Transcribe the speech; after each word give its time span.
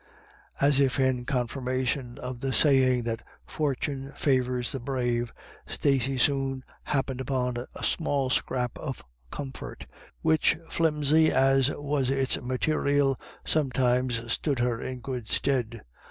As 0.59 0.79
if 0.79 0.99
in 0.99 1.25
confirmation 1.25 2.17
of 2.17 2.39
the 2.39 2.53
saying 2.53 3.03
that 3.03 3.21
fortune 3.45 4.11
favours 4.15 4.71
the 4.71 4.79
brave, 4.79 5.31
Stacey 5.67 6.17
soon 6.17 6.63
happened 6.85 7.21
upon 7.21 7.57
a 7.75 7.83
small 7.83 8.31
scrap 8.31 8.75
of 8.79 9.03
comfort, 9.29 9.85
which, 10.23 10.57
flimsy 10.69 11.31
as 11.31 11.69
was 11.69 12.09
its 12.09 12.41
material, 12.41 13.19
sometimes 13.45 14.33
stood 14.33 14.57
her 14.57 14.81
in 14.81 15.01
good 15.01 15.27
stead. 15.29 15.83